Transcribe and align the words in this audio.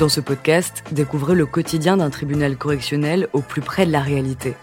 Dans 0.00 0.08
ce 0.08 0.22
podcast, 0.22 0.82
découvrez 0.92 1.34
le 1.34 1.44
quotidien 1.44 1.98
d'un 1.98 2.08
tribunal 2.08 2.56
correctionnel 2.56 3.28
au 3.34 3.42
plus 3.42 3.60
près 3.60 3.84
de 3.84 3.92
la 3.92 4.00
réalité. 4.00 4.54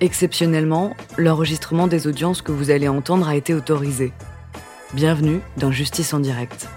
Exceptionnellement, 0.00 0.94
l'enregistrement 1.18 1.88
des 1.88 2.06
audiences 2.06 2.42
que 2.42 2.52
vous 2.52 2.70
allez 2.70 2.86
entendre 2.86 3.26
a 3.26 3.34
été 3.34 3.54
autorisé. 3.54 4.12
Bienvenue 4.94 5.40
dans 5.56 5.72
Justice 5.72 6.14
en 6.14 6.20
direct. 6.20 6.68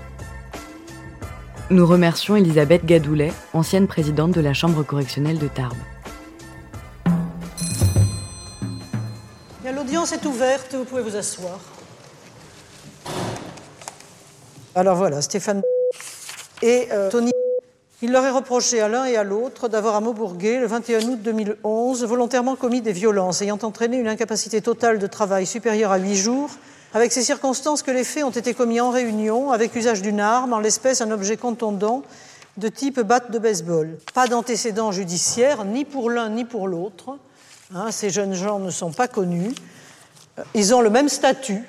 Nous 1.70 1.86
remercions 1.86 2.36
Elisabeth 2.36 2.86
Gadoulet, 2.86 3.32
ancienne 3.54 3.86
présidente 3.86 4.32
de 4.32 4.42
la 4.42 4.56
Chambre 4.56 4.82
correctionnelle 4.82 5.38
de 5.38 5.48
Tarbes. 5.48 5.78
L'audience 9.64 10.12
est 10.12 10.26
ouverte, 10.26 10.74
vous 10.74 10.86
pouvez 10.86 11.04
vous 11.04 11.16
asseoir. 11.16 11.60
Alors 14.74 14.96
voilà, 14.96 15.22
Stéphane 15.22 15.62
et 16.64 16.88
euh, 16.92 17.12
Tony. 17.12 17.35
Il 18.06 18.12
leur 18.12 18.24
est 18.24 18.30
reproché 18.30 18.82
à 18.82 18.88
l'un 18.88 19.06
et 19.06 19.18
à 19.18 19.24
l'autre 19.24 19.68
d'avoir 19.68 19.96
à 19.96 20.00
Maubourguet, 20.00 20.60
le 20.60 20.68
21 20.68 21.08
août 21.08 21.20
2011, 21.24 22.06
volontairement 22.06 22.56
commis 22.56 22.82
des 22.82 22.92
violences 22.92 23.42
ayant 23.42 23.58
entraîné 23.64 23.98
une 23.98 24.08
incapacité 24.08 24.62
totale 24.62 25.00
de 25.00 25.08
travail 25.08 25.48
supérieure 25.48 25.92
à 25.92 25.98
huit 25.98 26.16
jours, 26.16 26.52
avec 26.94 27.12
ces 27.12 27.24
circonstances 27.24 27.82
que 27.82 27.90
les 27.90 28.04
faits 28.04 28.24
ont 28.24 28.30
été 28.30 28.54
commis 28.54 28.80
en 28.80 28.92
réunion, 28.92 29.50
avec 29.50 29.76
usage 29.76 30.04
d'une 30.04 30.20
arme, 30.20 30.54
en 30.54 30.60
l'espèce 30.60 31.02
un 31.02 31.10
objet 31.10 31.36
contondant 31.36 32.04
de 32.58 32.68
type 32.68 33.00
batte 33.00 33.32
de 33.32 33.40
baseball. 33.40 33.98
Pas 34.14 34.28
d'antécédents 34.28 34.92
judiciaires, 34.92 35.66
ni 35.66 35.84
pour 35.84 36.12
l'un 36.12 36.30
ni 36.30 36.46
pour 36.46 36.68
l'autre. 36.68 37.18
Hein, 37.74 37.90
ces 37.90 38.12
jeunes 38.12 38.36
gens 38.36 38.60
ne 38.60 38.70
sont 38.70 38.92
pas 38.92 39.08
connus. 39.08 39.56
Ils 40.54 40.76
ont 40.76 40.82
le 40.82 40.92
même 40.92 41.10
statut, 41.10 41.64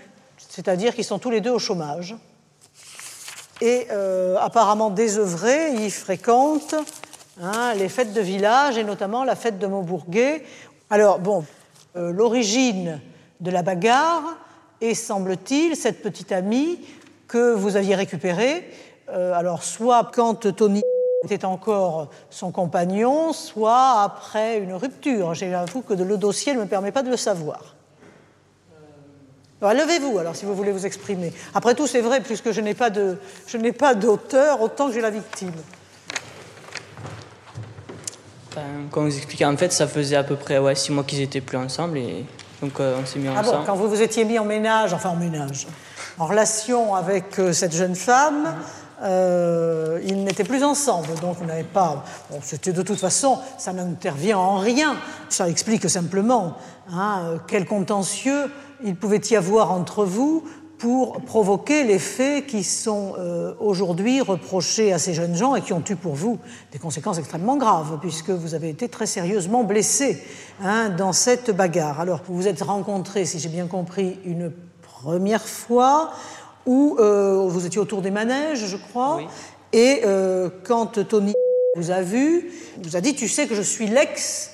c'est-à-dire 0.51 0.95
qu'ils 0.95 1.05
sont 1.05 1.19
tous 1.19 1.31
les 1.31 1.41
deux 1.41 1.53
au 1.53 1.59
chômage 1.59 2.15
et 3.61 3.87
euh, 3.91 4.37
apparemment 4.39 4.91
désœuvré, 4.91 5.73
il 5.73 5.91
fréquente 5.91 6.75
hein, 7.43 7.75
les 7.75 7.89
fêtes 7.89 8.13
de 8.13 8.21
village 8.21 8.77
et 8.77 8.85
notamment 8.85 9.25
la 9.25 9.35
fête 9.35 9.59
de 9.59 9.67
Maubourguet. 9.67 10.43
Alors, 10.91 11.19
bon, 11.19 11.45
euh, 11.97 12.13
l'origine 12.13 13.01
de 13.41 13.51
la 13.51 13.63
bagarre 13.63 14.37
est, 14.81 14.95
semble-t-il, 14.95 15.77
cette 15.77 16.03
petite 16.03 16.33
amie 16.33 16.79
que 17.29 17.55
vous 17.55 17.77
aviez 17.77 17.95
récupérée. 17.95 18.71
Euh, 19.09 19.33
alors, 19.33 19.63
soit 19.63 20.11
quand 20.13 20.55
Tony 20.55 20.83
était 21.25 21.45
encore 21.45 22.11
son 22.31 22.53
compagnon, 22.53 23.33
soit 23.33 24.03
après 24.03 24.59
une 24.59 24.75
rupture. 24.75 25.35
J'avoue 25.35 25.81
que 25.81 25.95
le 25.95 26.17
dossier 26.19 26.55
ne 26.55 26.61
me 26.61 26.67
permet 26.67 26.93
pas 26.93 27.03
de 27.03 27.11
le 27.11 27.17
savoir. 27.17 27.76
Levez-vous 29.63 30.19
alors 30.19 30.37
si 30.37 30.45
vous 30.45 30.55
voulez 30.55 30.73
vous 30.73 30.87
exprimer. 30.87 31.33
Après 31.55 31.75
tout, 31.75 31.87
c'est 31.87 32.03
vrai, 32.03 32.21
puisque 32.21 32.53
je 32.53 32.61
n'ai 32.61 32.75
pas 32.75 32.91
de, 32.91 33.19
je 33.47 33.57
n'ai 33.57 33.73
pas 33.73 33.95
d'auteur, 33.95 34.61
autant 34.61 34.89
que 34.89 34.95
j'ai 34.95 35.01
la 35.01 35.11
victime. 35.11 35.53
Ben, 38.55 38.89
comme 38.91 39.09
vous 39.09 39.17
expliquez, 39.17 39.45
en 39.45 39.57
fait, 39.57 39.73
ça 39.73 39.87
faisait 39.87 40.17
à 40.17 40.25
peu 40.25 40.37
près 40.37 40.59
ouais, 40.59 40.75
six 40.75 40.93
mois 40.93 41.05
qu'ils 41.05 41.21
étaient 41.21 41.41
plus 41.41 41.59
ensemble 41.59 41.99
et 41.99 42.25
donc 42.63 42.81
euh, 42.81 42.99
on 43.03 43.07
s'est 43.07 43.19
mis 43.19 43.29
ah 43.29 43.41
ensemble. 43.41 43.59
Bon, 43.59 43.65
quand 43.67 43.75
vous 43.77 43.89
vous 43.89 44.03
étiez 44.03 44.25
mis 44.25 44.39
en 44.39 44.45
ménage, 44.45 44.95
enfin 44.95 45.11
en 45.11 45.17
ménage, 45.17 45.67
en 46.19 46.27
relation 46.27 46.95
avec 46.95 47.39
euh, 47.39 47.53
cette 47.53 47.75
jeune 47.75 47.95
femme, 47.95 48.55
euh, 49.03 50.01
ils 50.05 50.25
n'étaient 50.25 50.45
plus 50.45 50.65
ensemble, 50.65 51.09
donc 51.21 51.37
on 51.43 51.45
n'avait 51.45 51.65
pas. 51.65 52.05
Bon, 52.31 52.39
c'était 52.43 52.73
de 52.73 52.81
toute 52.81 52.99
façon, 52.99 53.39
ça 53.59 53.75
n'intervient 53.75 54.39
en 54.39 54.57
rien. 54.57 54.97
Ça 55.29 55.49
explique 55.49 55.89
simplement 55.91 56.57
hein, 56.91 57.39
quel 57.47 57.67
contentieux 57.67 58.51
il 58.85 58.97
pouvait 58.97 59.21
y 59.31 59.37
avoir 59.37 59.73
entre 59.73 60.05
vous 60.05 60.45
pour 60.79 61.23
provoquer 61.23 61.85
les 61.85 61.99
faits 61.99 62.47
qui 62.47 62.63
sont 62.63 63.15
euh, 63.19 63.55
aujourd'hui 63.61 64.21
reprochés 64.21 64.93
à 64.93 64.99
ces 64.99 65.15
jeunes 65.15 65.35
gens 65.35 65.55
et 65.55 65.63
qui 65.63 65.73
ont 65.73 65.83
eu 65.89 65.97
pour 65.97 66.15
vous 66.15 66.39
des 66.71 66.79
conséquences 66.79 67.19
extrêmement 67.19 67.57
graves, 67.57 67.99
puisque 68.01 68.31
vous 68.31 68.55
avez 68.55 68.69
été 68.69 68.89
très 68.89 69.07
sérieusement 69.07 69.65
blessé 69.65 70.23
hein, 70.63 70.91
dans 70.91 71.13
cette 71.13 71.51
bagarre. 71.51 72.01
Alors, 72.01 72.21
vous 72.27 72.37
vous 72.37 72.49
êtes 72.49 72.63
rencontrés, 72.63 73.25
si 73.25 73.39
j'ai 73.39 73.49
bien 73.49 73.67
compris, 73.67 74.19
une 74.25 74.53
première 74.83 75.47
fois, 75.47 76.11
où 76.67 76.97
euh, 76.99 77.47
vous 77.49 77.65
étiez 77.65 77.81
autour 77.81 78.03
des 78.03 78.11
manèges, 78.11 78.67
je 78.67 78.77
crois, 78.77 79.21
et 79.73 80.03
euh, 80.05 80.51
quand 80.65 81.07
Tony 81.09 81.33
vous 81.77 81.91
a 81.91 82.03
vu, 82.03 82.51
vous 82.83 82.97
a 82.97 83.01
dit 83.01 83.15
Tu 83.15 83.29
sais 83.29 83.47
que 83.47 83.55
je 83.55 83.63
suis 83.63 83.87
l'ex 83.87 84.51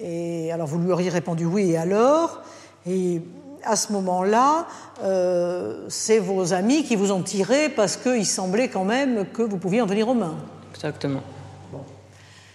Et 0.00 0.50
alors, 0.52 0.66
vous 0.66 0.78
lui 0.78 0.92
auriez 0.92 1.10
répondu 1.10 1.44
Oui, 1.44 1.72
et 1.72 1.76
alors? 1.76 2.42
Et 2.86 3.20
à 3.64 3.76
ce 3.76 3.92
moment-là, 3.92 4.66
euh, 5.02 5.86
c'est 5.88 6.18
vos 6.18 6.52
amis 6.52 6.84
qui 6.84 6.96
vous 6.96 7.12
ont 7.12 7.22
tiré 7.22 7.68
parce 7.68 7.96
qu'il 7.96 8.26
semblait 8.26 8.68
quand 8.68 8.84
même 8.84 9.26
que 9.26 9.42
vous 9.42 9.58
pouviez 9.58 9.82
en 9.82 9.86
venir 9.86 10.08
aux 10.08 10.14
mains. 10.14 10.36
Exactement. 10.74 11.22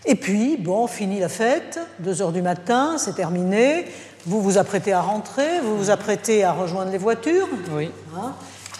Et 0.05 0.15
puis, 0.15 0.57
bon, 0.57 0.87
fini 0.87 1.19
la 1.19 1.29
fête, 1.29 1.79
2 1.99 2.21
heures 2.23 2.31
du 2.31 2.41
matin, 2.41 2.95
c'est 2.97 3.13
terminé. 3.13 3.85
Vous 4.25 4.41
vous 4.41 4.57
apprêtez 4.57 4.93
à 4.93 5.01
rentrer, 5.01 5.59
vous 5.59 5.77
vous 5.77 5.89
apprêtez 5.91 6.43
à 6.43 6.53
rejoindre 6.53 6.91
les 6.91 6.97
voitures. 6.97 7.47
Oui. 7.71 7.91
Hein. 8.17 8.33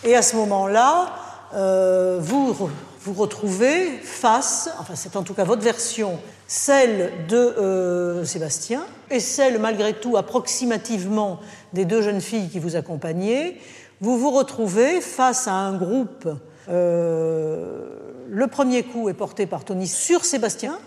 et 0.04 0.16
à 0.16 0.24
ce 0.24 0.36
moment-là, 0.38 1.14
euh, 1.54 2.18
vous 2.20 2.70
vous 3.04 3.14
retrouvez 3.14 3.98
face, 3.98 4.70
enfin 4.80 4.96
c'est 4.96 5.16
en 5.16 5.24
tout 5.24 5.34
cas 5.34 5.44
votre 5.44 5.64
version, 5.64 6.20
celle 6.48 7.12
de 7.28 7.36
euh, 7.36 8.26
Sébastien 8.26 8.86
et 9.10 9.20
celle 9.20 9.60
malgré 9.60 9.94
tout 9.94 10.18
approximativement 10.18 11.40
des 11.74 11.86
deux 11.86 12.02
jeunes 12.02 12.22
filles 12.22 12.50
qui 12.50 12.60
vous 12.60 12.76
accompagnaient. 12.76 13.58
Vous 14.02 14.18
vous 14.20 14.32
retrouvez 14.32 15.02
face 15.02 15.48
à 15.48 15.54
un 15.54 15.78
groupe. 15.78 16.28
Euh, 16.70 17.88
le 18.30 18.48
premier 18.48 18.84
coup 18.84 19.10
est 19.10 19.14
porté 19.14 19.48
par 19.48 19.66
Tony 19.66 19.88
sur 19.88 20.24
Sébastien. 20.24 20.78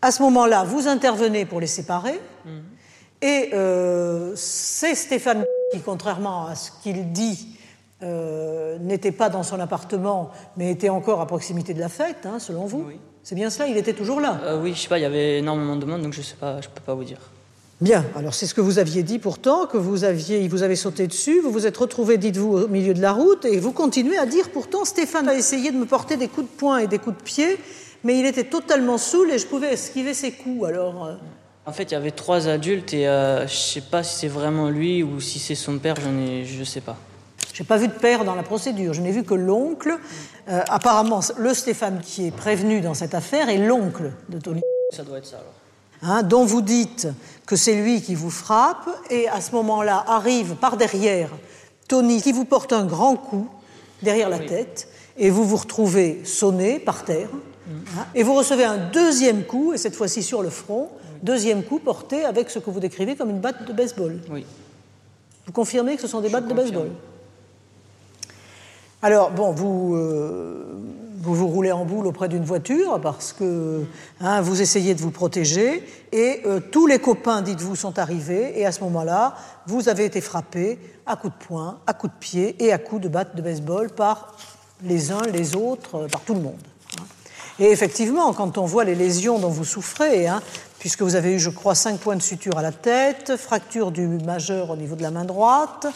À 0.00 0.12
ce 0.12 0.22
moment-là, 0.22 0.64
vous 0.64 0.86
intervenez 0.86 1.44
pour 1.44 1.60
les 1.60 1.66
séparer. 1.66 2.20
Mhm. 2.44 2.62
Et 3.20 3.50
euh, 3.52 4.32
c'est 4.36 4.94
Stéphane 4.94 5.44
qui, 5.72 5.80
contrairement 5.80 6.46
à 6.46 6.54
ce 6.54 6.70
qu'il 6.82 7.12
dit, 7.12 7.57
euh, 8.00 8.78
n'était 8.78 9.10
pas 9.10 9.28
dans 9.28 9.42
son 9.42 9.58
appartement, 9.58 10.30
mais 10.56 10.70
était 10.70 10.88
encore 10.88 11.20
à 11.20 11.26
proximité 11.26 11.74
de 11.74 11.80
la 11.80 11.88
fête, 11.88 12.26
hein, 12.26 12.38
selon 12.38 12.64
vous 12.64 12.86
C'est 13.24 13.34
bien 13.34 13.50
cela 13.50 13.66
Il 13.66 13.76
était 13.76 13.92
toujours 13.92 14.20
là 14.20 14.38
euh, 14.44 14.62
Oui, 14.62 14.72
je 14.72 14.82
sais 14.82 14.88
pas, 14.88 14.98
il 14.98 15.02
y 15.02 15.04
avait 15.04 15.38
énormément 15.38 15.74
de 15.74 15.84
monde, 15.84 16.02
donc 16.02 16.12
je 16.12 16.22
sais 16.22 16.36
pas, 16.36 16.60
je 16.60 16.68
peux 16.68 16.80
pas 16.80 16.94
vous 16.94 17.02
dire. 17.02 17.18
Bien, 17.80 18.04
alors 18.14 18.34
c'est 18.34 18.46
ce 18.46 18.54
que 18.54 18.60
vous 18.60 18.78
aviez 18.78 19.02
dit 19.02 19.18
pourtant, 19.18 19.66
que 19.66 19.76
vous 19.76 20.04
aviez, 20.04 20.40
il 20.40 20.48
vous 20.48 20.62
avait 20.62 20.76
sauté 20.76 21.08
dessus, 21.08 21.40
vous 21.40 21.50
vous 21.50 21.66
êtes 21.66 21.76
retrouvé, 21.76 22.18
dites-vous, 22.18 22.56
au 22.56 22.68
milieu 22.68 22.94
de 22.94 23.02
la 23.02 23.12
route, 23.12 23.44
et 23.44 23.58
vous 23.58 23.72
continuez 23.72 24.16
à 24.16 24.26
dire 24.26 24.50
pourtant, 24.50 24.84
Stéphane 24.84 25.28
a 25.28 25.34
essayé 25.34 25.72
de 25.72 25.76
me 25.76 25.84
porter 25.84 26.16
des 26.16 26.28
coups 26.28 26.48
de 26.48 26.56
poing 26.56 26.78
et 26.78 26.86
des 26.86 26.98
coups 26.98 27.18
de 27.18 27.22
pied, 27.22 27.58
mais 28.04 28.16
il 28.16 28.26
était 28.26 28.44
totalement 28.44 28.98
saoul 28.98 29.32
et 29.32 29.38
je 29.38 29.46
pouvais 29.46 29.72
esquiver 29.72 30.14
ses 30.14 30.30
coups, 30.30 30.68
alors... 30.68 31.04
Euh. 31.04 31.14
En 31.66 31.72
fait, 31.72 31.90
il 31.90 31.92
y 31.92 31.96
avait 31.96 32.12
trois 32.12 32.46
adultes 32.46 32.94
et 32.94 33.04
je 33.04 33.44
je 33.48 33.56
sais 33.56 33.80
pas 33.82 34.04
si 34.04 34.20
c'est 34.20 34.28
vraiment 34.28 34.70
lui 34.70 35.02
ou 35.02 35.20
si 35.20 35.40
c'est 35.40 35.56
son 35.56 35.78
père, 35.78 35.96
je 36.00 36.64
sais 36.64 36.80
pas. 36.80 36.96
Je 37.58 37.64
n'ai 37.64 37.66
pas 37.66 37.76
vu 37.76 37.88
de 37.88 37.92
père 37.92 38.24
dans 38.24 38.36
la 38.36 38.44
procédure, 38.44 38.94
je 38.94 39.00
n'ai 39.00 39.10
vu 39.10 39.24
que 39.24 39.34
l'oncle. 39.34 39.98
Euh, 40.48 40.62
apparemment, 40.68 41.18
le 41.38 41.52
Stéphane 41.52 41.98
qui 42.00 42.28
est 42.28 42.30
prévenu 42.30 42.80
dans 42.80 42.94
cette 42.94 43.16
affaire 43.16 43.48
est 43.48 43.58
l'oncle 43.58 44.12
de 44.28 44.38
Tony. 44.38 44.60
Ça 44.94 45.02
doit 45.02 45.18
être 45.18 45.26
ça 45.26 45.38
alors. 45.38 45.54
Hein, 46.02 46.22
dont 46.22 46.44
vous 46.44 46.62
dites 46.62 47.08
que 47.46 47.56
c'est 47.56 47.74
lui 47.74 48.00
qui 48.00 48.14
vous 48.14 48.30
frappe, 48.30 48.88
et 49.10 49.28
à 49.28 49.40
ce 49.40 49.50
moment-là 49.56 50.04
arrive 50.06 50.54
par 50.54 50.76
derrière 50.76 51.30
Tony 51.88 52.22
qui 52.22 52.30
vous 52.30 52.44
porte 52.44 52.72
un 52.72 52.84
grand 52.84 53.16
coup 53.16 53.48
derrière 54.02 54.28
la 54.28 54.38
tête, 54.38 54.86
et 55.16 55.28
vous 55.28 55.44
vous 55.44 55.56
retrouvez 55.56 56.20
sonné 56.24 56.78
par 56.78 57.04
terre, 57.04 57.30
hein, 57.68 58.06
et 58.14 58.22
vous 58.22 58.34
recevez 58.34 58.66
un 58.66 58.76
deuxième 58.76 59.42
coup, 59.42 59.72
et 59.72 59.78
cette 59.78 59.96
fois-ci 59.96 60.22
sur 60.22 60.42
le 60.42 60.50
front, 60.50 60.90
deuxième 61.24 61.64
coup 61.64 61.80
porté 61.80 62.24
avec 62.24 62.50
ce 62.50 62.60
que 62.60 62.70
vous 62.70 62.78
décrivez 62.78 63.16
comme 63.16 63.30
une 63.30 63.40
batte 63.40 63.66
de 63.66 63.72
baseball. 63.72 64.20
Oui. 64.30 64.46
Vous 65.44 65.52
confirmez 65.52 65.96
que 65.96 66.02
ce 66.02 66.06
sont 66.06 66.20
des 66.20 66.28
battes 66.28 66.46
de 66.46 66.54
baseball 66.54 66.90
alors, 69.00 69.30
bon, 69.30 69.52
vous, 69.52 69.94
euh, 69.94 70.78
vous 71.20 71.34
vous 71.34 71.46
roulez 71.46 71.70
en 71.70 71.84
boule 71.84 72.06
auprès 72.08 72.28
d'une 72.28 72.44
voiture 72.44 73.00
parce 73.00 73.32
que 73.32 73.84
hein, 74.20 74.40
vous 74.40 74.60
essayez 74.60 74.94
de 74.94 75.00
vous 75.00 75.12
protéger 75.12 75.84
et 76.10 76.40
euh, 76.46 76.58
tous 76.58 76.88
les 76.88 76.98
copains, 76.98 77.42
dites-vous, 77.42 77.76
sont 77.76 77.98
arrivés 78.00 78.58
et 78.58 78.66
à 78.66 78.72
ce 78.72 78.80
moment-là, 78.80 79.36
vous 79.66 79.88
avez 79.88 80.04
été 80.04 80.20
frappé 80.20 80.80
à 81.06 81.14
coups 81.14 81.32
de 81.38 81.44
poing, 81.44 81.78
à 81.86 81.92
coups 81.92 82.12
de 82.12 82.18
pied 82.18 82.56
et 82.58 82.72
à 82.72 82.78
coups 82.78 83.02
de 83.02 83.08
batte 83.08 83.36
de 83.36 83.42
baseball 83.42 83.90
par 83.90 84.36
les 84.82 85.12
uns, 85.12 85.22
les 85.32 85.54
autres, 85.54 85.94
euh, 85.94 86.08
par 86.08 86.22
tout 86.22 86.34
le 86.34 86.40
monde. 86.40 86.58
Hein. 86.98 87.04
Et 87.60 87.70
effectivement, 87.70 88.32
quand 88.32 88.58
on 88.58 88.64
voit 88.64 88.84
les 88.84 88.96
lésions 88.96 89.38
dont 89.38 89.48
vous 89.48 89.64
souffrez, 89.64 90.26
hein, 90.26 90.42
puisque 90.80 91.02
vous 91.02 91.14
avez 91.14 91.34
eu, 91.34 91.38
je 91.38 91.50
crois, 91.50 91.74
cinq 91.74 91.98
points 91.98 92.16
de 92.16 92.22
suture 92.22 92.58
à 92.58 92.62
la 92.62 92.72
tête, 92.72 93.36
fracture 93.36 93.92
du 93.92 94.06
majeur 94.06 94.70
au 94.70 94.76
niveau 94.76 94.96
de 94.96 95.02
la 95.02 95.10
main 95.10 95.24
droite, 95.24 95.86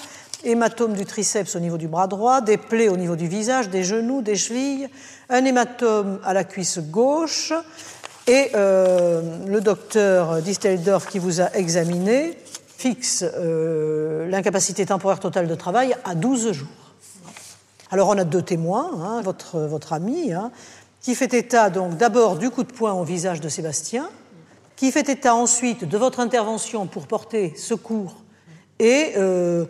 hématome 0.44 0.94
du 0.94 1.04
triceps 1.04 1.56
au 1.56 1.60
niveau 1.60 1.76
du 1.76 1.88
bras 1.88 2.06
droit, 2.06 2.40
des 2.40 2.56
plaies 2.56 2.88
au 2.88 2.96
niveau 2.96 3.16
du 3.16 3.28
visage, 3.28 3.68
des 3.70 3.84
genoux, 3.84 4.22
des 4.22 4.36
chevilles, 4.36 4.88
un 5.28 5.44
hématome 5.44 6.20
à 6.24 6.34
la 6.34 6.44
cuisse 6.44 6.78
gauche, 6.78 7.52
et 8.26 8.50
euh, 8.54 9.20
le 9.46 9.60
docteur 9.60 10.42
Disteldorf 10.42 11.08
qui 11.08 11.18
vous 11.18 11.40
a 11.40 11.50
examiné 11.54 12.38
fixe 12.76 13.24
euh, 13.36 14.28
l'incapacité 14.28 14.86
temporaire 14.86 15.20
totale 15.20 15.46
de 15.46 15.54
travail 15.54 15.94
à 16.04 16.14
12 16.14 16.52
jours. 16.52 16.68
Alors 17.90 18.08
on 18.08 18.18
a 18.18 18.24
deux 18.24 18.42
témoins, 18.42 18.90
hein, 19.00 19.20
votre, 19.22 19.58
votre 19.60 19.92
ami, 19.92 20.32
hein, 20.32 20.50
qui 21.00 21.14
fait 21.14 21.34
état 21.34 21.68
donc 21.70 21.96
d'abord 21.96 22.36
du 22.36 22.50
coup 22.50 22.64
de 22.64 22.72
poing 22.72 22.92
au 22.92 23.04
visage 23.04 23.40
de 23.40 23.48
Sébastien, 23.48 24.08
qui 24.76 24.90
fait 24.90 25.08
état 25.08 25.34
ensuite 25.34 25.84
de 25.84 25.98
votre 25.98 26.20
intervention 26.20 26.86
pour 26.86 27.06
porter 27.06 27.54
secours 27.56 28.22
et 28.78 29.12
euh, 29.16 29.64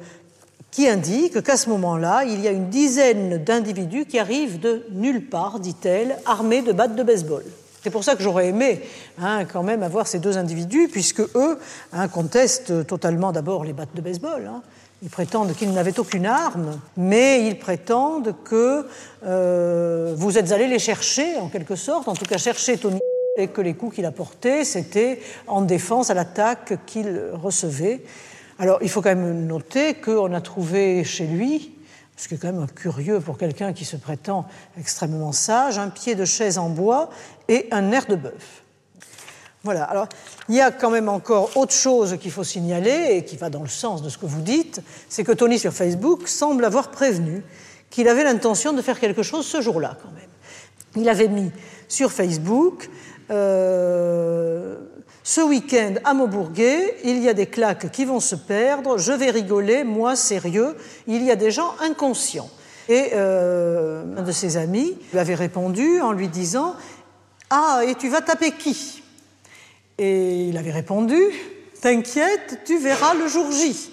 qui 0.73 0.89
indique 0.89 1.43
qu'à 1.43 1.57
ce 1.57 1.69
moment-là, 1.69 2.25
il 2.25 2.41
y 2.41 2.49
a 2.49 2.51
une 2.51 2.71
dizaine 2.71 3.45
d'individus 3.45 4.07
qui 4.07 4.19
arrivent 4.19 4.59
de 4.59 4.85
nulle 4.91 5.29
part, 5.29 5.61
dit-elle, 5.61 6.17
armés 6.27 6.63
de 6.63 6.73
battes 6.73 6.97
de 6.97 7.03
baseball. 7.05 7.45
C'est 7.85 7.91
pour 7.91 8.05
ça 8.05 8.17
que 8.17 8.23
j'aurais 8.23 8.49
aimé 8.49 8.81
hein, 9.21 9.45
quand 9.45 9.63
même 9.63 9.83
avoir 9.83 10.07
ces 10.07 10.19
deux 10.19 10.39
individus, 10.39 10.89
puisque 10.91 11.21
eux 11.21 11.59
hein, 11.93 12.09
contestent 12.09 12.87
totalement 12.87 13.33
d'abord 13.33 13.65
les 13.65 13.73
battes 13.73 13.95
de 13.95 14.01
baseball. 14.01 14.47
Hein. 14.47 14.63
Ils 15.03 15.11
prétendent 15.11 15.53
qu'ils 15.55 15.73
n'avaient 15.73 15.99
aucune 15.99 16.27
arme, 16.27 16.81
mais 16.97 17.47
ils 17.47 17.59
prétendent 17.59 18.35
que 18.45 18.87
euh, 19.27 20.15
vous 20.17 20.39
êtes 20.39 20.53
allés 20.53 20.69
les 20.69 20.79
chercher, 20.79 21.37
en 21.39 21.49
quelque 21.49 21.77
sorte, 21.77 22.09
en 22.09 22.15
tout 22.15 22.25
cas 22.25 22.39
chercher 22.39 22.79
Tony, 22.79 23.01
et 23.37 23.49
que 23.49 23.61
les 23.61 23.75
coups 23.75 23.97
qu'il 23.97 24.07
a 24.07 24.13
portés, 24.13 24.65
c'était 24.65 25.21
en 25.47 25.63
défense 25.63 26.09
à 26.11 26.15
l'attaque 26.15 26.75
qu'il 26.87 27.21
recevait. 27.33 28.03
Alors, 28.59 28.79
il 28.83 28.89
faut 28.89 29.03
quand 29.03 29.15
même 29.15 29.47
noter 29.47 29.95
qu'on 29.95 30.33
a 30.33 30.41
trouvé 30.41 31.05
chez 31.05 31.27
lui, 31.27 31.75
ce 32.17 32.29
qui 32.29 32.35
est 32.35 32.39
quand 32.39 32.53
même 32.53 32.67
curieux 32.69 33.21
pour 33.21 33.39
quelqu'un 33.39 33.73
qui 33.73 33.85
se 33.85 33.97
prétend 33.97 34.47
extrêmement 34.79 35.33
sage, 35.33 35.79
un 35.79 35.89
pied 35.89 36.15
de 36.15 36.25
chaise 36.25 36.59
en 36.59 36.69
bois 36.69 37.11
et 37.49 37.69
un 37.71 37.91
air 37.93 38.07
de 38.07 38.17
bœuf. 38.17 38.63
Voilà, 39.65 39.85
alors 39.85 40.09
il 40.49 40.57
y 40.57 40.61
a 40.61 40.73
quand 40.73 40.91
même 40.91 41.09
encore 41.09 41.57
autre 41.57 41.73
chose 41.73 42.19
qu'il 42.21 42.33
faut 42.33 42.43
signaler 42.43 43.11
et 43.13 43.25
qui 43.25 43.37
va 43.37 43.49
dans 43.49 43.63
le 43.63 43.69
sens 43.69 44.03
de 44.03 44.09
ce 44.09 44.19
que 44.19 44.27
vous 44.27 44.41
dites, 44.41 44.81
c'est 45.09 45.23
que 45.23 45.33
Tony 45.33 45.59
sur 45.59 45.73
Facebook 45.73 46.27
semble 46.27 46.65
avoir 46.65 46.91
prévenu 46.91 47.45
qu'il 47.89 48.09
avait 48.09 48.25
l'intention 48.25 48.73
de 48.73 48.83
faire 48.83 48.99
quelque 48.99 49.23
chose 49.23 49.47
ce 49.47 49.61
jour-là 49.61 49.97
quand 50.03 50.11
même. 50.11 50.29
Il 50.97 51.09
avait 51.09 51.29
mis 51.29 51.53
sur 51.89 52.11
Facebook 52.11 52.91
euh, 53.31 54.79
ce 55.25 55.41
week-end 55.41 55.95
à 56.05 56.15
Maubourguet, 56.15 56.97
il 57.05 57.23
y 57.23 57.29
a 57.29 57.35
des 57.35 57.47
claques 57.47 57.93
qui 57.93 58.05
vont 58.05 58.19
se 58.19 58.35
perdre, 58.35 58.99
je 58.99 59.13
vais 59.13 59.31
rigoler, 59.31 59.85
moi 59.85 60.17
sérieux, 60.17 60.77
il 61.07 61.23
y 61.23 61.31
a 61.31 61.37
des 61.37 61.53
gens 61.53 61.75
inconscients. 61.81 62.51
Et 62.89 63.11
euh, 63.15 64.03
un 64.17 64.23
de 64.23 64.33
ses 64.33 64.57
amis 64.57 64.99
lui 65.13 65.19
avait 65.21 65.37
répondu 65.37 66.01
en 66.01 66.11
lui 66.11 66.27
disant 66.27 66.75
Ah, 67.51 67.83
et 67.87 67.95
tu 67.95 68.09
vas 68.09 68.21
taper 68.21 68.51
qui? 68.53 69.03
Et 69.99 70.47
il 70.47 70.57
avait 70.59 70.73
répondu 70.73 71.17
T'inquiète, 71.81 72.61
tu 72.65 72.79
verras 72.79 73.15
le 73.15 73.29
jour 73.29 73.51
J. 73.51 73.91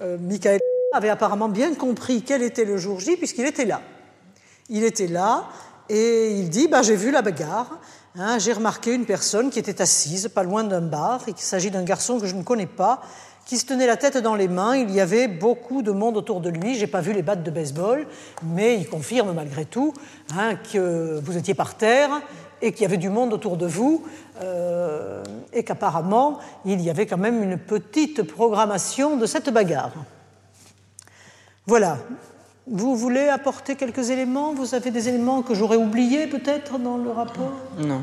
Euh, 0.00 0.16
Michael 0.18 0.60
avait 0.92 1.08
apparemment 1.08 1.48
bien 1.48 1.74
compris 1.74 2.22
quel 2.22 2.42
était 2.42 2.64
le 2.64 2.76
jour 2.76 2.98
J 2.98 3.16
puisqu'il 3.16 3.46
était 3.46 3.64
là. 3.64 3.82
Il 4.68 4.82
était 4.82 5.06
là 5.06 5.48
et 5.88 6.32
il 6.32 6.50
dit 6.50 6.66
bah, 6.66 6.82
J'ai 6.82 6.96
vu 6.96 7.12
la 7.12 7.22
bagarre. 7.22 7.78
Hein, 8.14 8.38
j'ai 8.38 8.52
remarqué 8.52 8.92
une 8.92 9.06
personne 9.06 9.48
qui 9.48 9.58
était 9.58 9.80
assise 9.80 10.28
pas 10.28 10.42
loin 10.42 10.64
d'un 10.64 10.82
bar 10.82 11.22
et 11.28 11.32
s'agit 11.36 11.70
d'un 11.70 11.82
garçon 11.82 12.20
que 12.20 12.26
je 12.26 12.34
ne 12.34 12.42
connais 12.42 12.66
pas 12.66 13.00
qui 13.46 13.58
se 13.58 13.66
tenait 13.66 13.86
la 13.86 13.96
tête 13.96 14.18
dans 14.18 14.34
les 14.34 14.48
mains. 14.48 14.76
Il 14.76 14.90
y 14.90 15.00
avait 15.00 15.28
beaucoup 15.28 15.82
de 15.82 15.90
monde 15.90 16.16
autour 16.16 16.40
de 16.40 16.50
lui. 16.50 16.74
J'ai 16.74 16.86
pas 16.86 17.00
vu 17.00 17.12
les 17.12 17.22
battes 17.22 17.42
de 17.42 17.50
baseball, 17.50 18.06
mais 18.42 18.76
il 18.76 18.88
confirme 18.88 19.32
malgré 19.32 19.64
tout 19.64 19.94
hein, 20.36 20.56
que 20.56 21.20
vous 21.24 21.36
étiez 21.36 21.54
par 21.54 21.74
terre 21.74 22.10
et 22.60 22.72
qu'il 22.72 22.82
y 22.82 22.84
avait 22.84 22.98
du 22.98 23.08
monde 23.08 23.32
autour 23.32 23.56
de 23.56 23.66
vous 23.66 24.04
euh, 24.42 25.24
et 25.52 25.64
qu'apparemment 25.64 26.38
il 26.64 26.80
y 26.80 26.90
avait 26.90 27.06
quand 27.06 27.18
même 27.18 27.42
une 27.42 27.58
petite 27.58 28.22
programmation 28.22 29.16
de 29.16 29.26
cette 29.26 29.50
bagarre. 29.50 29.92
Voilà. 31.66 31.98
Vous 32.66 32.96
voulez 32.96 33.28
apporter 33.28 33.74
quelques 33.76 34.10
éléments? 34.10 34.54
Vous 34.54 34.74
avez 34.74 34.90
des 34.90 35.08
éléments 35.08 35.42
que 35.42 35.54
j'aurais 35.54 35.76
oubliés 35.76 36.26
peut-être 36.26 36.78
dans 36.78 36.96
le 36.96 37.10
rapport? 37.10 37.52
Non. 37.78 38.02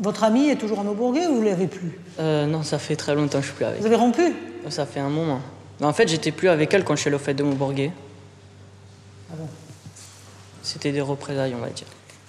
Votre 0.00 0.24
ami 0.24 0.48
est 0.48 0.56
toujours 0.56 0.80
à 0.80 0.82
Maubourguet 0.84 1.26
ou 1.26 1.36
vous 1.36 1.42
l'avez 1.42 1.66
plus? 1.66 1.98
Euh, 2.20 2.46
Non, 2.46 2.62
ça 2.62 2.78
fait 2.78 2.96
très 2.96 3.14
longtemps 3.14 3.38
que 3.38 3.42
je 3.44 3.48
suis 3.48 3.56
plus 3.56 3.64
avec. 3.64 3.80
Vous 3.80 3.86
avez 3.86 3.96
rompu? 3.96 4.34
Ça 4.68 4.86
fait 4.86 5.00
un 5.00 5.08
moment. 5.08 5.40
en 5.80 5.92
fait, 5.92 6.08
j'étais 6.08 6.30
plus 6.30 6.48
avec 6.48 6.72
elle 6.74 6.84
quand 6.84 6.94
je 6.94 7.00
suis 7.00 7.08
allé 7.08 7.16
au 7.16 7.20
fête 7.20 7.36
de 7.36 7.42
Maubourguet. 7.42 7.90
Ah 9.30 9.34
bon 9.36 9.48
C'était 10.62 10.92
des 10.92 11.00
représailles, 11.00 11.54
on 11.56 11.60
va 11.60 11.70
dire. 11.70 11.86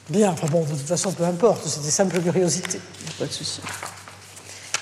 Bien, 0.10 0.32
enfin 0.32 0.48
bon, 0.48 0.62
de 0.64 0.70
toute 0.70 0.80
façon, 0.80 1.12
peu 1.12 1.24
importe, 1.24 1.66
c'était 1.66 1.90
simple 1.92 2.20
curiosité. 2.20 2.80
Pas 3.20 3.26
de 3.26 3.32
souci. 3.32 3.62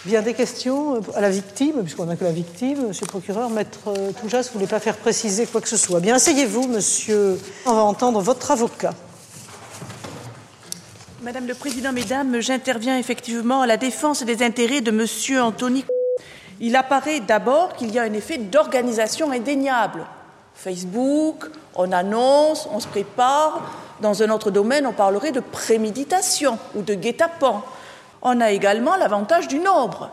Bien, 0.04 0.24
des 0.24 0.34
questions 0.34 1.00
à 1.14 1.22
la 1.22 1.30
victime, 1.30 1.84
puisqu'on 1.84 2.06
n'a 2.06 2.16
que 2.16 2.24
la 2.24 2.32
victime, 2.32 2.88
monsieur 2.88 3.06
le 3.06 3.12
procureur. 3.12 3.52
Maître 3.52 3.82
euh, 3.90 4.12
Toujas, 4.20 4.48
ne 4.48 4.54
voulez 4.54 4.66
pas 4.66 4.80
faire 4.80 4.98
préciser 4.98 5.46
quoi 5.46 5.62
que 5.62 5.70
ce 5.70 5.78
soit. 5.78 6.00
Bien, 6.00 6.16
asseyez-vous, 6.16 6.68
monsieur. 6.68 7.40
On 7.68 7.74
va 7.76 7.84
entendre 7.84 8.20
votre 8.20 8.50
avocat. 8.50 8.96
Madame 11.22 11.46
le 11.46 11.54
Président, 11.54 11.94
Mesdames, 11.94 12.40
j'interviens 12.40 12.98
effectivement 12.98 13.62
à 13.62 13.68
la 13.68 13.78
défense 13.78 14.24
des 14.24 14.42
intérêts 14.42 14.82
de 14.82 14.90
monsieur 14.90 15.40
Anthony. 15.40 15.86
Il 16.60 16.76
apparaît 16.76 17.20
d'abord 17.20 17.74
qu'il 17.74 17.92
y 17.92 18.00
a 18.00 18.02
un 18.02 18.14
effet 18.14 18.40
d'organisation 18.40 19.30
indéniable. 19.30 20.08
Facebook, 20.56 21.46
on 21.76 21.92
annonce, 21.92 22.68
on 22.74 22.80
se 22.80 22.88
prépare. 22.88 23.72
Dans 24.02 24.24
un 24.24 24.32
autre 24.32 24.50
domaine, 24.50 24.88
on 24.88 24.94
parlerait 24.94 25.32
de 25.32 25.42
préméditation 25.42 26.58
ou 26.74 26.82
de 26.82 26.96
guet-apens 26.96 27.64
on 28.22 28.42
a 28.42 28.52
également 28.52 28.96
l'avantage 28.96 29.48
du 29.48 29.60
nombre, 29.60 30.12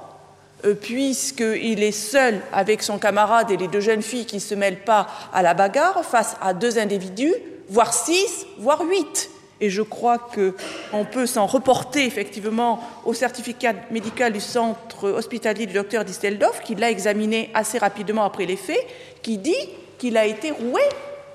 euh, 0.65 0.75
puisqu'il 0.75 1.83
est 1.83 1.93
seul 1.93 2.41
avec 2.53 2.83
son 2.83 2.99
camarade 2.99 3.51
et 3.51 3.57
les 3.57 3.69
deux 3.69 3.81
jeunes 3.81 4.03
filles 4.03 4.27
qui 4.27 4.37
ne 4.37 4.41
se 4.41 4.55
mêlent 4.55 4.85
pas 4.85 5.07
à 5.33 5.43
la 5.43 5.55
bagarre 5.55 6.05
face 6.05 6.37
à 6.41 6.55
deux 6.55 6.79
individus, 6.79 7.35
voire 7.69 7.93
six, 7.93 8.47
voire 8.59 8.83
huit. 8.83 9.31
Et 9.61 9.71
je 9.71 9.83
crois 9.83 10.19
qu'on 10.19 11.05
peut 11.05 11.27
s'en 11.27 11.47
reporter 11.47 12.05
effectivement 12.05 12.81
au 13.05 13.13
certificat 13.13 13.75
médical 13.91 14.33
du 14.33 14.41
centre 14.41 15.11
hospitalier 15.11 15.67
du 15.67 15.75
docteur 15.75 16.05
Disteldorf, 16.05 16.63
qui 16.63 16.77
l'a 16.77 16.91
examiné 16.91 17.51
assez 17.55 17.79
rapidement 17.79 18.25
après 18.25 18.47
les 18.47 18.57
faits, 18.57 18.87
qui 19.23 19.37
dit 19.37 19.57
qu'il 19.99 20.17
a 20.17 20.27
été 20.27 20.53
roué 20.53 20.83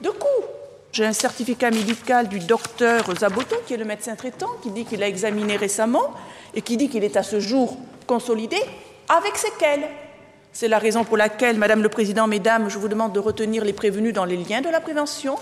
de 0.02 0.10
coups. 0.10 0.48
J'ai 0.94 1.06
un 1.06 1.14
certificat 1.14 1.72
médical 1.72 2.30
du 2.30 2.40
docteur 2.40 3.04
Zaboto, 3.18 3.56
qui 3.68 3.74
est 3.74 3.78
le 3.78 3.86
médecin 3.86 4.16
traitant, 4.16 4.50
qui 4.62 4.69
dit 4.69 4.86
qu'il 4.86 5.02
a 5.04 5.08
examiné 5.08 5.58
récemment 5.58 6.14
et 6.56 6.62
qui 6.62 6.78
dit 6.78 6.90
qu'il 6.90 7.04
est 7.04 7.18
à 7.18 7.24
ce 7.24 7.40
jour 7.40 7.78
consolidé 8.08 8.58
avec 9.10 9.38
séquelles. 9.38 9.88
C'est 10.52 10.68
la 10.68 10.78
raison 10.78 11.04
pour 11.04 11.18
laquelle, 11.18 11.58
Madame 11.58 11.82
le 11.82 11.90
Président, 11.90 12.28
Mesdames, 12.28 12.70
je 12.70 12.78
vous 12.78 12.88
demande 12.88 13.12
de 13.12 13.20
retenir 13.20 13.66
les 13.66 13.74
prévenus 13.74 14.14
dans 14.14 14.26
les 14.26 14.38
liens 14.38 14.62
de 14.62 14.70
la 14.70 14.80
prévention, 14.80 15.36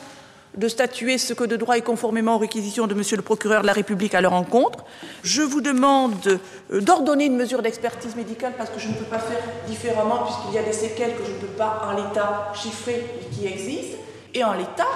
de 0.56 0.68
statuer 0.68 1.18
ce 1.18 1.34
que 1.34 1.44
de 1.44 1.56
droit 1.56 1.78
est 1.78 1.82
conformément 1.82 2.36
aux 2.36 2.40
réquisitions 2.40 2.88
de 2.88 2.94
Monsieur 2.94 3.18
le 3.18 3.24
procureur 3.24 3.62
de 3.62 3.68
la 3.68 3.74
République 3.74 4.16
à 4.16 4.22
leur 4.22 4.34
encontre. 4.34 4.86
Je 5.24 5.42
vous 5.42 5.62
demande 5.62 6.40
euh, 6.72 6.82
d'ordonner 6.82 7.26
une 7.26 7.36
mesure 7.38 7.62
d'expertise 7.62 8.16
médicale 8.16 8.54
parce 8.58 8.70
que 8.70 8.80
je 8.80 8.88
ne 8.88 8.94
peux 8.94 9.06
pas 9.06 9.20
faire 9.20 9.42
différemment 9.68 10.24
puisqu'il 10.24 10.56
y 10.56 10.58
a 10.58 10.64
des 10.64 10.74
séquelles 10.74 11.16
que 11.16 11.26
je 11.26 11.32
ne 11.32 11.38
peux 11.38 11.58
pas 11.58 11.88
en 11.90 11.96
l'état 11.96 12.52
chiffrer 12.54 13.04
et 13.22 13.36
qui 13.36 13.48
existent. 13.48 13.98
Et 14.34 14.44
en 14.44 14.54
l'état, 14.54 14.88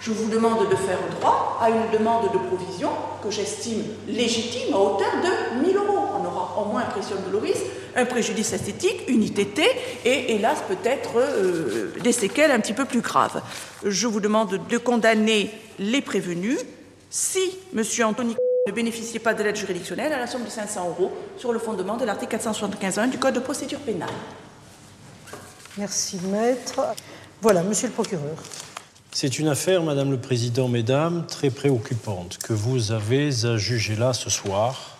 je 0.00 0.12
vous 0.12 0.30
demande 0.30 0.68
de 0.68 0.76
faire 0.76 0.98
droit 1.18 1.58
à 1.60 1.68
une 1.68 1.90
demande 1.92 2.32
de 2.32 2.38
provision 2.38 2.90
que 3.22 3.30
j'estime 3.30 3.82
légitime 4.08 4.72
à 4.72 4.78
hauteur 4.78 5.12
de 5.22 5.62
1000 5.66 5.76
euros. 5.76 5.98
On 6.18 6.24
aura 6.24 6.62
au 6.62 6.64
moins 6.64 6.80
impression 6.80 7.16
de 7.26 7.30
Loris, 7.30 7.58
un 7.94 8.06
préjudice 8.06 8.52
esthétique, 8.52 9.04
une 9.08 9.22
ITT 9.22 9.60
et 10.06 10.34
hélas 10.34 10.62
peut-être 10.66 11.10
euh, 11.16 11.92
des 12.02 12.12
séquelles 12.12 12.50
un 12.50 12.60
petit 12.60 12.72
peu 12.72 12.86
plus 12.86 13.02
graves. 13.02 13.42
Je 13.84 14.06
vous 14.06 14.20
demande 14.20 14.58
de 14.68 14.78
condamner 14.78 15.50
les 15.78 16.00
prévenus 16.00 16.58
si 17.10 17.58
M. 17.76 17.82
Anthony 18.06 18.36
ne 18.66 18.72
bénéficiait 18.72 19.20
pas 19.20 19.34
de 19.34 19.42
l'aide 19.42 19.56
juridictionnelle 19.56 20.12
à 20.14 20.18
la 20.18 20.26
somme 20.26 20.44
de 20.44 20.50
500 20.50 20.88
euros 20.88 21.12
sur 21.36 21.52
le 21.52 21.58
fondement 21.58 21.98
de 21.98 22.06
l'article 22.06 22.36
475.1 22.36 23.10
du 23.10 23.18
Code 23.18 23.34
de 23.34 23.40
procédure 23.40 23.80
pénale. 23.80 24.08
Merci, 25.76 26.18
maître. 26.30 26.80
Voilà, 27.42 27.62
monsieur 27.62 27.88
le 27.88 27.94
procureur. 27.94 28.36
C'est 29.12 29.40
une 29.40 29.48
affaire, 29.48 29.82
Madame 29.82 30.12
le 30.12 30.20
Président, 30.20 30.68
Mesdames, 30.68 31.26
très 31.26 31.50
préoccupante 31.50 32.38
que 32.38 32.52
vous 32.52 32.92
avez 32.92 33.44
à 33.44 33.56
juger 33.56 33.96
là 33.96 34.12
ce 34.12 34.30
soir. 34.30 34.98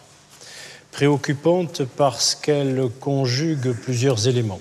Préoccupante 0.90 1.82
parce 1.84 2.34
qu'elle 2.34 2.88
conjugue 2.98 3.70
plusieurs 3.70 4.26
éléments. 4.26 4.60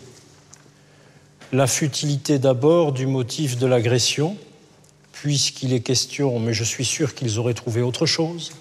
La 1.51 1.65
futilité 1.65 2.37
d'abord 2.37 2.91
du 2.91 3.07
motif 3.07 3.57
de 3.57 3.65
l'agression, 3.65 4.37
puisqu'il 5.13 5.73
est 5.73 5.81
question, 5.81 6.39
mais 6.39 6.53
je 6.53 6.63
suis 6.63 6.85
sûr 6.85 7.15
qu'ils 7.15 7.39
auraient 7.39 7.55
trouvé 7.55 7.81
autre 7.81 8.05
chose, 8.05 8.51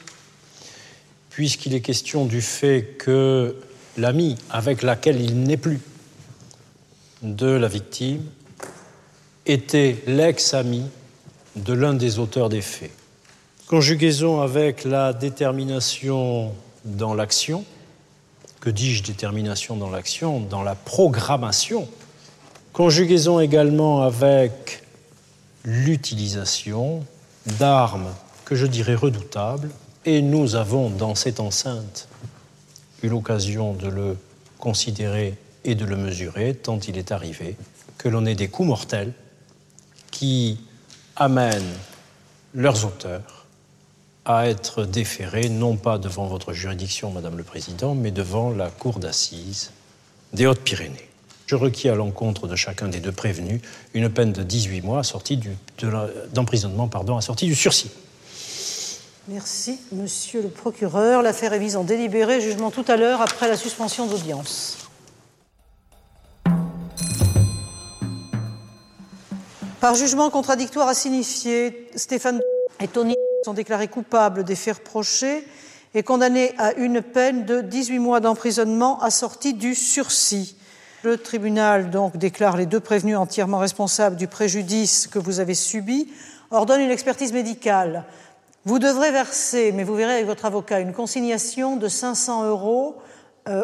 puisqu'il 1.29 1.75
est 1.75 1.83
question 1.83 2.25
du 2.25 2.41
fait 2.41 2.97
que 2.99 3.57
l'ami 3.99 4.37
avec 4.49 4.83
laquelle 4.83 5.21
il 5.21 5.43
n'est 5.43 5.59
plus 5.59 5.81
de 7.23 7.47
la 7.47 7.69
victime 7.69 8.23
était 9.49 9.97
l'ex-ami 10.07 10.85
de 11.57 11.73
l'un 11.73 11.95
des 11.95 12.19
auteurs 12.19 12.49
des 12.49 12.61
faits. 12.61 12.93
Conjugaison 13.67 14.41
avec 14.41 14.85
la 14.85 15.13
détermination 15.13 16.53
dans 16.85 17.15
l'action, 17.15 17.65
que 18.61 18.71
dis-je 18.71 19.03
détermination 19.03 19.77
dans 19.77 19.91
l'action, 19.91 20.41
dans 20.41 20.63
la 20.63 20.75
programmation, 20.75 21.89
conjugaison 22.73 23.41
également 23.41 24.03
avec 24.03 24.85
l'utilisation 25.65 27.05
d'armes 27.59 28.15
que 28.45 28.55
je 28.55 28.67
dirais 28.67 28.95
redoutables, 28.95 29.71
et 30.05 30.23
nous 30.23 30.55
avons 30.55 30.89
dans 30.89 31.15
cette 31.15 31.41
enceinte 31.41 32.09
eu 33.03 33.09
l'occasion 33.09 33.75
de 33.75 33.89
le 33.89 34.17
considérer 34.59 35.35
et 35.65 35.75
de 35.75 35.85
le 35.85 35.97
mesurer, 35.97 36.55
tant 36.55 36.79
il 36.79 36.97
est 36.97 37.13
arrivé 37.13 37.57
que 37.99 38.09
l'on 38.09 38.25
ait 38.27 38.35
des 38.35 38.49
coups 38.49 38.69
mortels 38.69 39.13
qui 40.19 40.59
amènent 41.15 41.77
leurs 42.53 42.85
auteurs 42.85 43.47
à 44.25 44.49
être 44.49 44.85
déférés, 44.85 45.49
non 45.49 45.77
pas 45.77 45.97
devant 45.97 46.27
votre 46.27 46.53
juridiction, 46.53 47.13
Madame 47.13 47.37
le 47.37 47.45
Président, 47.45 47.95
mais 47.95 48.11
devant 48.11 48.51
la 48.51 48.69
Cour 48.69 48.99
d'assises 48.99 49.71
des 50.33 50.47
Hautes-Pyrénées. 50.47 51.09
Je 51.47 51.55
requiers 51.55 51.91
à 51.91 51.95
l'encontre 51.95 52.49
de 52.49 52.57
chacun 52.57 52.89
des 52.89 52.99
deux 52.99 53.13
prévenus 53.13 53.61
une 53.95 54.11
peine 54.11 54.33
de 54.33 54.43
18 54.43 54.81
mois 54.81 55.03
d'emprisonnement 56.35 56.91
assortie 57.17 57.47
du 57.47 57.55
sursis. 57.55 57.91
Merci, 59.29 59.79
Monsieur 59.93 60.43
le 60.43 60.49
procureur. 60.49 61.23
L'affaire 61.23 61.53
est 61.53 61.61
mise 61.61 61.77
en 61.77 61.85
délibéré. 61.85 62.41
Jugement 62.41 62.73
tout 62.73 62.85
à 62.89 62.97
l'heure 62.97 63.23
après 63.23 63.47
la 63.47 63.57
suspension 63.57 64.07
d'audience. 64.07 64.88
Par 69.81 69.95
jugement 69.95 70.29
contradictoire 70.29 70.89
à 70.89 70.95
signifier, 70.95 71.89
Stéphane 71.95 72.41
et 72.81 72.89
Tony 72.89 73.15
sont 73.45 73.55
déclarés 73.55 73.87
coupables 73.87 74.43
des 74.43 74.57
faits 74.57 74.79
reprochés 74.79 75.47
et 75.95 76.03
condamnés 76.03 76.53
à 76.59 76.73
une 76.75 77.01
peine 77.01 77.45
de 77.45 77.61
18 77.61 78.01
mois 78.01 78.19
d'emprisonnement 78.19 79.01
assortie 79.01 79.55
du 79.55 79.77
sursis. 79.77 80.57
Le 81.05 81.17
tribunal 81.17 81.91
donc 81.91 82.17
déclare 82.17 82.57
les 82.57 82.67
deux 82.67 82.81
prévenus 82.81 83.17
entièrement 83.17 83.59
responsables 83.59 84.17
du 84.17 84.27
préjudice 84.27 85.07
que 85.07 85.21
vous 85.21 85.39
avez 85.39 85.55
subi, 85.55 86.09
ordonne 86.51 86.81
une 86.81 86.91
expertise 86.91 87.33
médicale. 87.33 88.05
Vous 88.65 88.81
devrez 88.81 89.13
verser, 89.13 89.71
mais 89.71 89.85
vous 89.85 89.95
verrez 89.95 90.15
avec 90.15 90.27
votre 90.27 90.45
avocat, 90.45 90.81
une 90.81 90.93
consignation 90.93 91.77
de 91.77 91.87
500 91.87 92.49
euros 92.49 92.97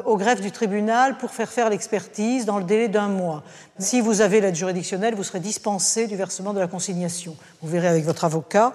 au 0.06 0.16
greffe 0.16 0.40
du 0.40 0.50
tribunal 0.50 1.18
pour 1.18 1.30
faire 1.30 1.50
faire 1.50 1.68
l'expertise 1.68 2.46
dans 2.46 2.58
le 2.58 2.64
délai 2.64 2.88
d'un 2.88 3.08
mois. 3.08 3.42
Si 3.78 4.00
vous 4.00 4.20
avez 4.20 4.40
l'aide 4.40 4.54
juridictionnelle, 4.54 5.14
vous 5.14 5.24
serez 5.24 5.40
dispensé 5.40 6.06
du 6.06 6.16
versement 6.16 6.54
de 6.54 6.60
la 6.60 6.66
consignation. 6.66 7.36
Vous 7.60 7.68
verrez 7.68 7.88
avec 7.88 8.04
votre 8.04 8.24
avocat. 8.24 8.74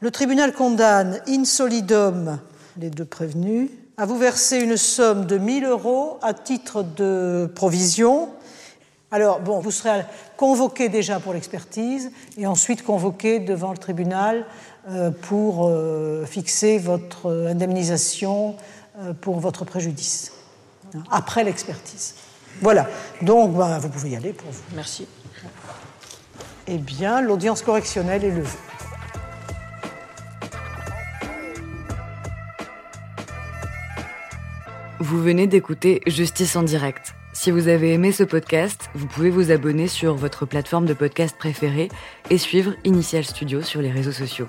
Le 0.00 0.10
tribunal 0.10 0.52
condamne 0.52 1.20
in 1.26 1.44
solidum 1.44 2.38
les 2.78 2.90
deux 2.90 3.04
prévenus 3.06 3.70
à 3.96 4.04
vous 4.04 4.18
verser 4.18 4.58
une 4.58 4.76
somme 4.76 5.24
de 5.24 5.38
1000 5.38 5.64
euros 5.64 6.18
à 6.20 6.34
titre 6.34 6.82
de 6.82 7.50
provision. 7.54 8.28
Alors, 9.10 9.40
bon, 9.40 9.60
vous 9.60 9.70
serez 9.70 10.02
convoqué 10.36 10.90
déjà 10.90 11.18
pour 11.18 11.32
l'expertise 11.32 12.10
et 12.36 12.46
ensuite 12.46 12.82
convoqué 12.82 13.38
devant 13.38 13.70
le 13.70 13.78
tribunal 13.78 14.44
euh, 14.90 15.10
pour 15.10 15.66
euh, 15.66 16.26
fixer 16.26 16.76
votre 16.76 17.30
indemnisation 17.48 18.50
euh, 18.50 18.52
pour 19.20 19.40
votre 19.40 19.64
préjudice, 19.64 20.32
hein, 20.94 21.02
après 21.10 21.44
l'expertise. 21.44 22.14
Voilà, 22.60 22.88
donc 23.22 23.54
ben, 23.54 23.78
vous 23.78 23.88
pouvez 23.88 24.10
y 24.10 24.16
aller 24.16 24.32
pour 24.32 24.50
vous. 24.50 24.62
Merci. 24.74 25.06
Eh 26.66 26.78
bien, 26.78 27.20
l'audience 27.20 27.62
correctionnelle 27.62 28.24
est 28.24 28.30
levée. 28.30 28.48
Vous 34.98 35.22
venez 35.22 35.46
d'écouter 35.46 36.00
Justice 36.06 36.56
en 36.56 36.62
direct. 36.62 37.14
Si 37.34 37.50
vous 37.50 37.68
avez 37.68 37.92
aimé 37.92 38.12
ce 38.12 38.24
podcast, 38.24 38.88
vous 38.94 39.06
pouvez 39.06 39.28
vous 39.28 39.50
abonner 39.50 39.88
sur 39.88 40.14
votre 40.14 40.46
plateforme 40.46 40.86
de 40.86 40.94
podcast 40.94 41.36
préférée 41.38 41.90
et 42.30 42.38
suivre 42.38 42.72
Initial 42.84 43.22
Studio 43.22 43.60
sur 43.60 43.82
les 43.82 43.92
réseaux 43.92 44.10
sociaux. 44.10 44.48